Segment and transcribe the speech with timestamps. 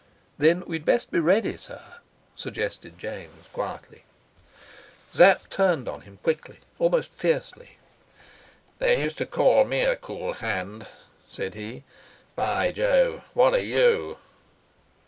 [0.39, 1.97] "Then we'd best be ready, sir,"
[2.35, 4.03] suggested James quietly.
[5.13, 7.77] Sapt turned on him quickly, almost fiercely.
[8.79, 10.87] "They used to call me a cool hand,"
[11.27, 11.83] said he.
[12.35, 14.17] "By Jove, what are you?"